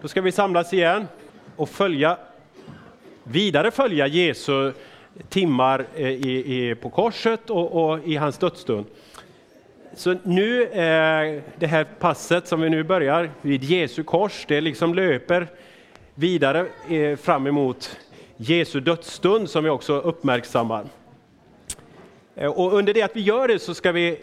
[0.00, 1.06] Då ska vi samlas igen
[1.56, 2.18] och följa,
[3.24, 4.72] vidare följa Jesu
[5.28, 8.86] timmar eh, i, i, på korset och, och, i hans dödsstund.
[9.94, 14.94] Så nu, eh, det här passet som vi nu börjar vid Jesu kors, det liksom
[14.94, 15.46] löper
[16.14, 17.96] vidare eh, fram emot
[18.36, 20.84] Jesu dödsstund som vi också uppmärksammar.
[22.34, 24.20] Eh, och under det att vi gör det så ska vi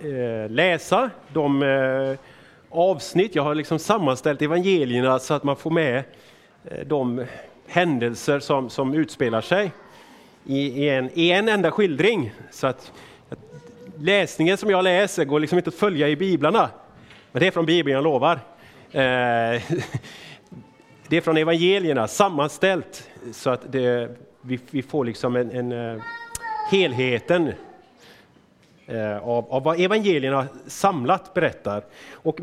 [0.00, 2.18] eh, läsa de eh,
[2.72, 6.04] avsnitt, jag har liksom sammanställt evangelierna så att man får med
[6.64, 7.24] eh, de
[7.66, 9.72] händelser som, som utspelar sig
[10.44, 12.32] i, i, en, i en enda skildring.
[12.50, 12.92] Så att
[13.98, 16.70] läsningen som jag läser går liksom inte att följa i biblarna.
[17.32, 18.34] Men det är från Bibeln, jag lovar.
[18.92, 19.00] Eh,
[21.08, 26.02] det är från evangelierna sammanställt så att det, vi, vi får liksom en, en eh,
[26.70, 27.52] helheten
[28.86, 31.84] Eh, av, av vad evangelierna samlat berättar.
[32.12, 32.40] Och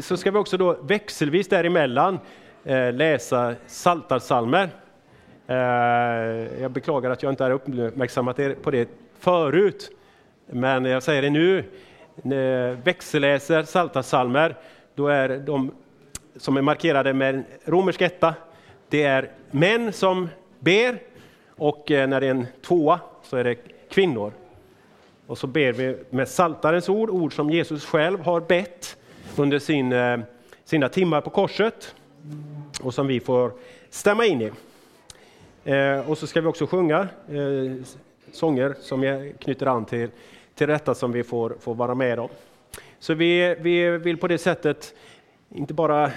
[0.00, 2.18] så ska vi också då växelvis däremellan
[2.64, 4.68] eh, läsa saltarsalmer.
[5.46, 5.56] Eh,
[6.62, 9.90] jag beklagar att jag inte har uppmärksammat er på det förut,
[10.46, 11.64] men jag säger det nu.
[12.84, 14.56] Växelläser saltarsalmer,
[14.94, 15.70] då är de
[16.36, 18.34] som är markerade med en romersk etta,
[18.88, 20.98] det är män som ber
[21.48, 23.56] och eh, när det är en tvåa så är det
[23.88, 24.32] kvinnor.
[25.30, 28.96] Och så ber vi med saltarens ord, ord som Jesus själv har bett
[29.36, 30.18] under sin, eh,
[30.64, 31.94] sina timmar på korset
[32.82, 33.52] och som vi får
[33.90, 34.50] stämma in i.
[35.64, 37.84] Eh, och så ska vi också sjunga eh,
[38.32, 40.10] sånger som knyter an till,
[40.54, 42.28] till detta som vi får, får vara med om.
[42.98, 44.94] Så vi, vi vill på det sättet
[45.48, 46.10] inte bara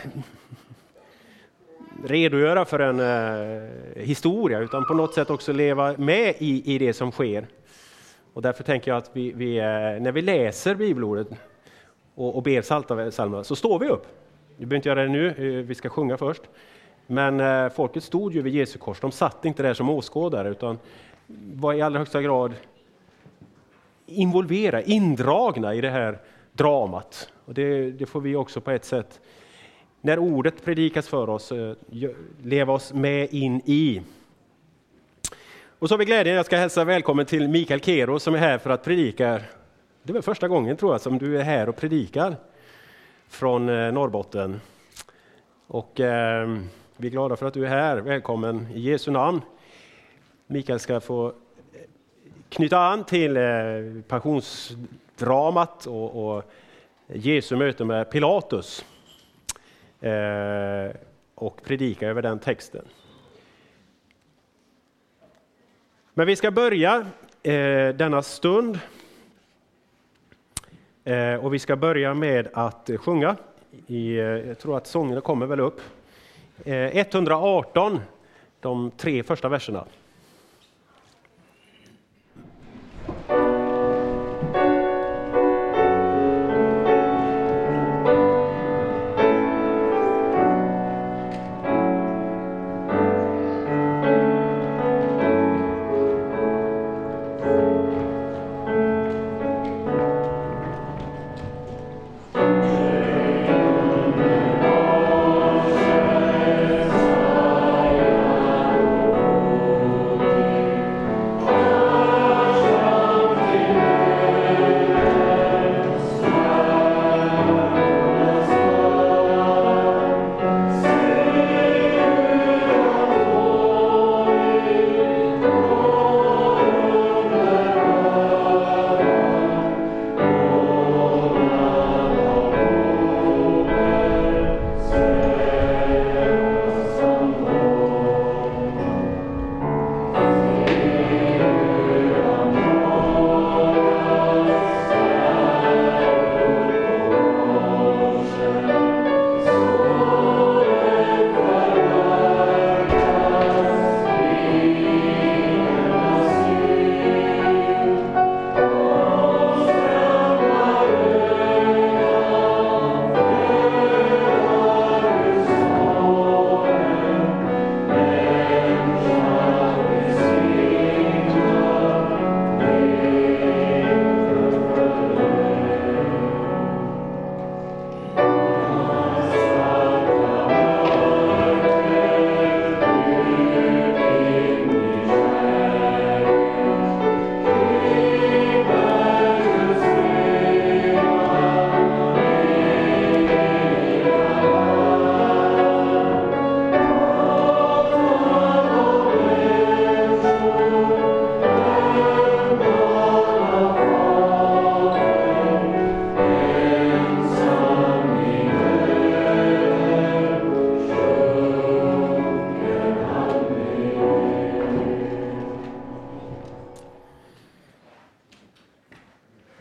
[2.05, 2.99] redogöra för en
[3.95, 7.47] historia utan på något sätt också leva med i, i det som sker.
[8.33, 9.63] Och därför tänker jag att vi, vi eh,
[10.01, 11.27] när vi läser bibelordet
[12.15, 14.07] och, och ber psaltarpsalmerna så står vi upp.
[14.57, 16.41] Vi behöver inte göra det nu, eh, vi ska sjunga först.
[17.07, 20.79] Men eh, folket stod ju vid Jesu kors, de satt inte där som åskådare utan
[21.53, 22.53] var i allra högsta grad
[24.05, 26.19] involverade, indragna i det här
[26.53, 27.29] dramat.
[27.45, 29.21] Och det, det får vi också på ett sätt,
[30.01, 31.75] när ordet predikas för oss, eh,
[32.41, 34.01] leva oss med in i.
[35.83, 38.57] Och så har vi glädjen, jag ska hälsa välkommen till Mikael Kero som är här
[38.57, 39.41] för att predika.
[40.03, 42.35] Det är väl första gången tror jag som du är här och predikar
[43.27, 44.61] från eh, Norrbotten.
[45.67, 46.57] Och eh,
[46.97, 47.97] vi är glada för att du är här.
[47.97, 49.41] Välkommen i Jesu namn.
[50.47, 51.33] Mikael ska få eh,
[52.49, 53.43] knyta an till eh,
[54.07, 56.43] passionsdramat och, och
[57.07, 58.85] Jesu möte med Pilatus
[60.01, 60.95] eh,
[61.35, 62.85] och predika över den texten.
[66.15, 67.05] Men vi ska börja
[67.43, 68.79] eh, denna stund.
[71.03, 73.35] Eh, och vi ska börja med att sjunga.
[73.87, 75.81] I, eh, jag tror att sångerna kommer väl upp.
[76.65, 77.99] Eh, 118,
[78.59, 79.85] de tre första verserna.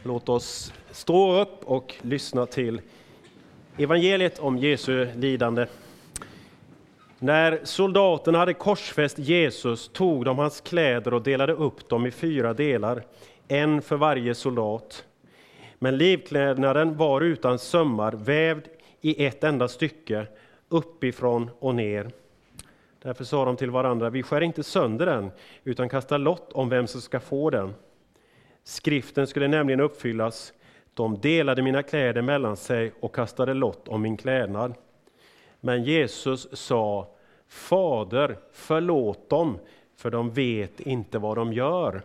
[0.04, 2.81] Låt oss stå upp och lyssna till
[3.78, 5.66] evangeliet om Jesu lidande.
[7.19, 12.54] När soldaterna hade korsfäst Jesus tog de hans kläder och delade upp dem i fyra
[12.54, 13.04] delar,
[13.49, 15.04] en för varje soldat.
[15.78, 18.69] Men livklädnaden var utan sömmar, vävd
[19.00, 20.26] i ett enda stycke,
[20.69, 22.10] uppifrån och ner.
[23.02, 25.31] Därför sa de till varandra, vi skär inte sönder den,
[25.64, 27.75] utan kastar lott om vem som ska få den.
[28.64, 30.53] Skriften skulle nämligen uppfyllas.
[30.94, 34.75] De delade mina kläder mellan sig och kastade lott om min klädnad.
[35.61, 37.09] Men Jesus sa,
[37.49, 39.59] Fader, förlåt dem,
[39.97, 42.03] för de vet inte vad de gör.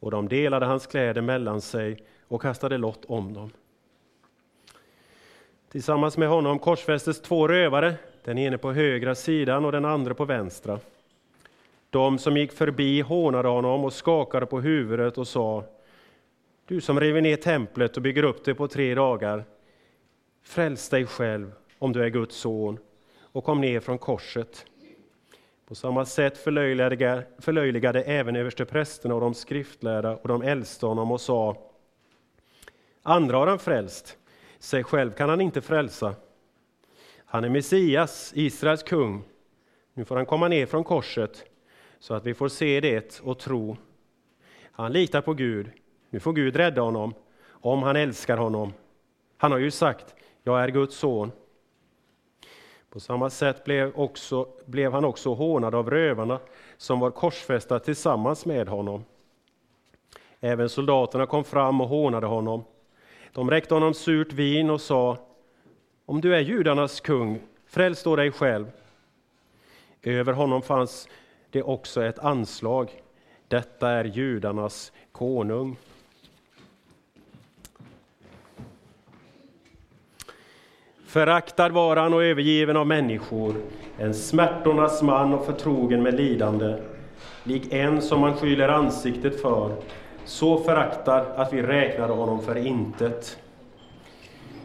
[0.00, 3.50] Och de delade hans kläder mellan sig och kastade lott om dem.
[5.70, 7.94] Tillsammans med honom korsfästes två rövare,
[8.24, 10.78] den ene på högra sidan och den andra på vänstra.
[11.90, 15.64] De som gick förbi hånade honom och skakade på huvudet och sa
[16.66, 19.44] Du som river ner templet och bygger upp det på tre dagar,
[20.42, 22.78] fräls dig själv om du är Guds son
[23.20, 24.66] och kom ner från korset.
[25.68, 31.20] På samma sätt förlöjligade, förlöjligade även översteprästerna och de skriftlärda och de äldste honom och
[31.20, 31.56] sa
[33.02, 34.18] Andra har han frälst,
[34.58, 36.14] sig själv kan han inte frälsa.
[37.24, 39.22] Han är Messias, Israels kung.
[39.94, 41.44] Nu får han komma ner från korset
[41.98, 43.76] så att vi får se det och tro.
[44.72, 45.70] Han litar på Gud.
[46.10, 47.14] Nu får Gud rädda honom,
[47.48, 48.72] om han älskar honom.
[49.36, 51.32] Han har ju sagt, jag är Guds son.
[52.90, 56.38] På samma sätt blev, också, blev han också hånad av rövarna
[56.76, 59.04] som var korsfästa tillsammans med honom.
[60.40, 62.64] Även soldaterna kom fram och hånade honom.
[63.32, 65.18] De räckte honom surt vin och sa,
[66.04, 68.70] om du är judarnas kung, fräls då dig själv.
[70.02, 71.08] Över honom fanns
[71.50, 73.02] det också ett anslag.
[73.48, 75.76] Detta är judarnas konung.
[81.06, 83.54] Föraktad var han och övergiven av människor,
[83.98, 86.76] en smärtornas man och förtrogen med lidande,
[87.44, 89.76] lik en som man skyler ansiktet för,
[90.24, 93.38] så föraktad att vi räknade honom för intet.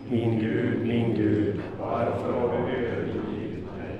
[0.09, 3.99] Min Gud, min Gud, varför har du övergivit mig?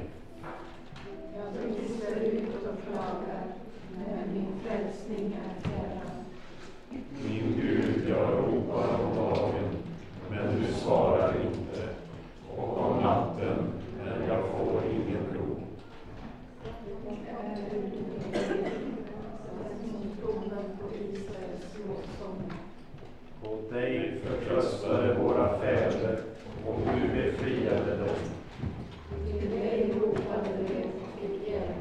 [1.35, 3.43] Jag brister ut och klagar,
[3.95, 6.25] men min frälsning är fjärran.
[7.27, 9.69] Min Gud, jag ropar om dagen,
[10.29, 11.89] men du svarar inte,
[12.57, 13.57] och om natten,
[13.97, 15.57] men jag får ingen ro.
[17.17, 17.55] Är
[19.81, 22.51] du som tronen på Israels lovsång?
[23.43, 26.19] Och dig förtröstade våra fäder,
[26.67, 28.17] och du befriade dem.
[29.25, 31.75] Till dig ropade de och fick hjälp,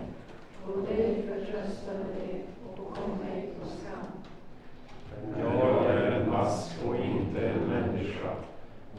[0.67, 4.07] och dig förtröstade de och kom ej på skam.
[5.33, 8.31] Men jag är en mask och inte en människa,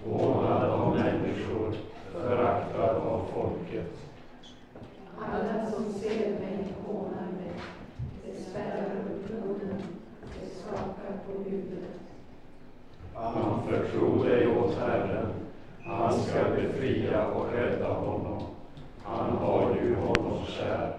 [0.05, 1.73] hånad av människor,
[2.11, 3.91] föraktad av folket.
[5.19, 7.53] Alla som ser mig hånar mig,
[8.25, 9.81] de svärar upp munnen,
[10.21, 11.99] de skakar på huvudet.
[13.73, 15.27] Anförtro dig åt Herren,
[15.83, 18.43] han ska befria och rädda honom.
[19.03, 20.93] Han har ju honom kär.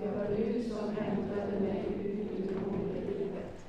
[0.00, 3.64] Det var du som hämtade mig ut ur moderlivet.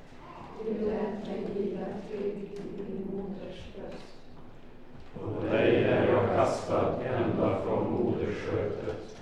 [0.64, 4.04] Du lät mig vila trygg i min moders bröst.
[5.14, 9.16] På dig är jag kastad ända från moderskötet.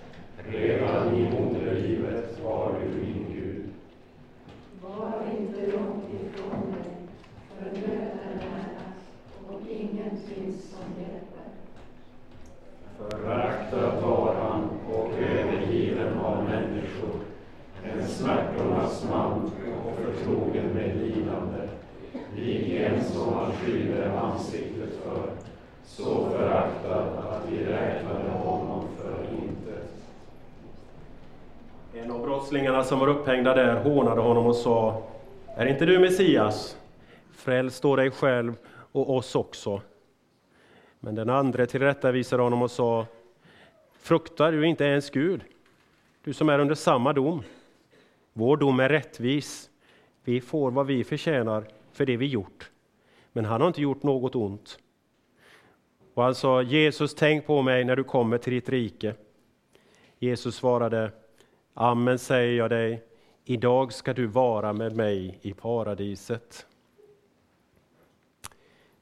[0.49, 3.69] Redan i moderlivet var du min Gud.
[4.83, 6.89] Var inte långt ifrån mig,
[7.61, 8.87] för nöd är nära
[9.49, 11.47] och ingen finns som hjälper.
[12.99, 17.21] Föraktad var han och övergiven av människor.
[17.85, 19.50] En smärtornas man
[19.85, 21.69] och förtrogen med lidande.
[22.37, 25.23] Lik en som han skyller ansiktet för.
[25.85, 29.90] Så föraktad att vi räknade honom för intet.
[31.95, 35.02] En av brottslingarna som var upphängda där hånade honom och sa
[35.57, 36.80] Är inte du Messias?
[37.40, 38.56] Fräls då dig själv
[38.92, 39.82] och oss också.
[41.00, 43.06] Men den andre tillrättavisade honom och sa
[43.92, 45.40] Fruktar du inte ens Gud,
[46.25, 47.42] du som är under samma dom?
[48.32, 49.70] Vår dom är rättvis.
[50.25, 52.70] Vi får vad vi förtjänar för det vi gjort.
[53.32, 54.78] Men han har inte gjort något ont.
[56.14, 59.14] Och han sa, Jesus, tänk på mig när du kommer till ditt rike.
[60.18, 61.12] Jesus svarade,
[61.75, 63.02] Amen säger jag dig,
[63.44, 66.66] idag ska du vara med mig i paradiset.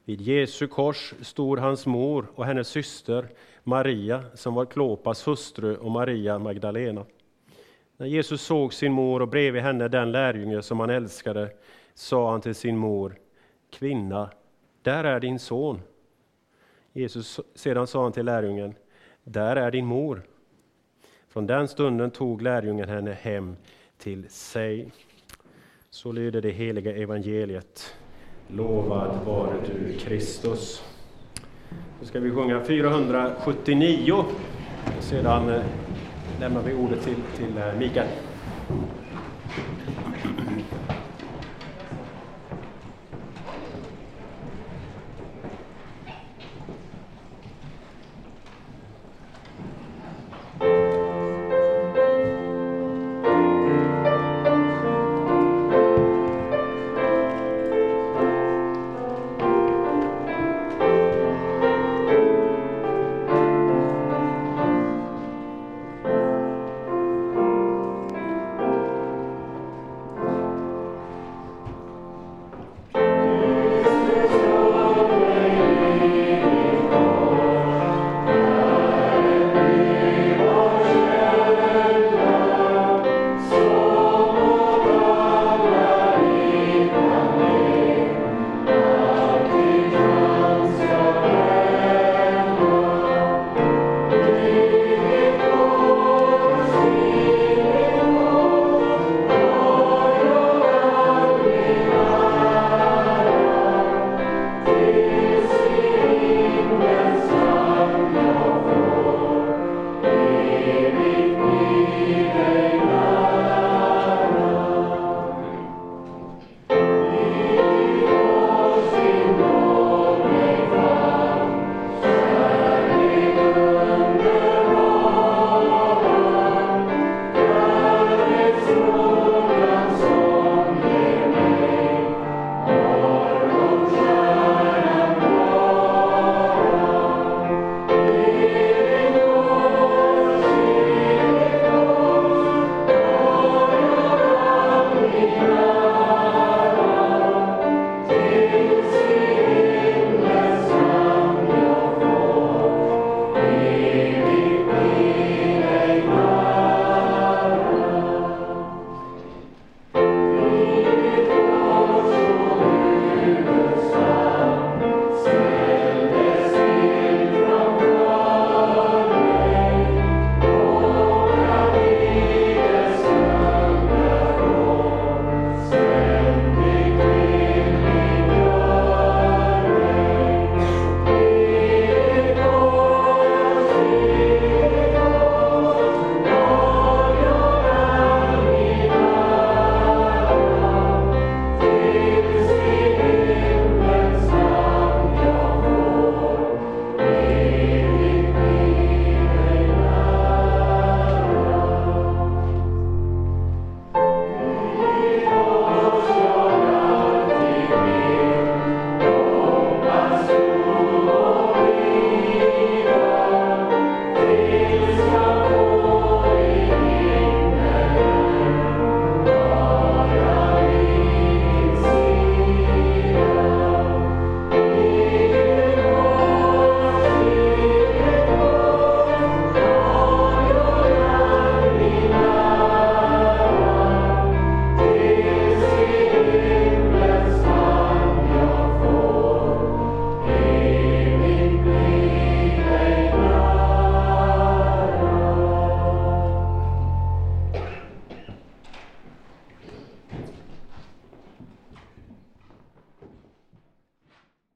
[0.08, 3.28] Vid Jesu kors stod hans mor och hennes syster
[3.62, 7.04] Maria, som var Klopas hustru, och Maria Magdalena.
[7.96, 11.50] När Jesus såg sin mor och bredvid henne den lärjunge som han älskade,
[11.94, 13.18] sa han till sin mor,
[13.70, 14.30] kvinna,
[14.82, 15.80] där är din son.
[16.92, 18.74] Jesus, sedan sa han till lärjungen,
[19.24, 20.22] där är din mor.
[21.28, 23.56] Från den stunden tog lärjungen henne hem
[23.98, 24.92] till sig.
[25.90, 27.94] Så lyder det heliga evangeliet.
[28.50, 30.82] Lovad vare du, Kristus.
[32.00, 35.62] Nu ska vi sjunga 479 och sedan eh,
[36.40, 38.08] lämnar vi ordet till, till eh, Mikael.